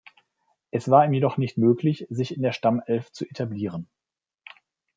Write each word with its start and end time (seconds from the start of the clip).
Es 0.71 0.89
war 0.89 1.05
ihm 1.05 1.13
jedoch 1.13 1.37
nicht 1.37 1.59
möglich, 1.59 2.07
sich 2.09 2.35
in 2.35 2.41
der 2.41 2.53
Stammelf 2.53 3.11
zu 3.11 3.23
etablieren. 3.29 3.87